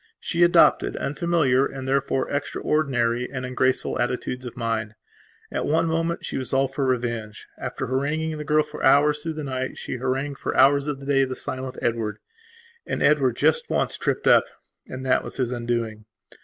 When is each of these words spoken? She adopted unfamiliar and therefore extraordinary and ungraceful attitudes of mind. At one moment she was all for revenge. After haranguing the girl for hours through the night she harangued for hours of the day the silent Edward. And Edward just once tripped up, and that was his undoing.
She 0.19 0.41
adopted 0.41 0.95
unfamiliar 0.97 1.63
and 1.63 1.87
therefore 1.87 2.27
extraordinary 2.31 3.29
and 3.31 3.45
ungraceful 3.45 3.99
attitudes 4.01 4.45
of 4.47 4.57
mind. 4.57 4.95
At 5.51 5.67
one 5.67 5.85
moment 5.85 6.25
she 6.25 6.37
was 6.37 6.53
all 6.53 6.67
for 6.67 6.87
revenge. 6.87 7.47
After 7.59 7.85
haranguing 7.85 8.39
the 8.39 8.43
girl 8.43 8.63
for 8.63 8.83
hours 8.83 9.21
through 9.21 9.33
the 9.33 9.43
night 9.43 9.77
she 9.77 9.97
harangued 9.97 10.39
for 10.39 10.57
hours 10.57 10.87
of 10.87 11.01
the 11.01 11.05
day 11.05 11.23
the 11.23 11.35
silent 11.35 11.77
Edward. 11.83 12.17
And 12.83 13.03
Edward 13.03 13.35
just 13.35 13.69
once 13.69 13.95
tripped 13.95 14.25
up, 14.25 14.45
and 14.87 15.05
that 15.05 15.23
was 15.23 15.37
his 15.37 15.51
undoing. 15.51 16.05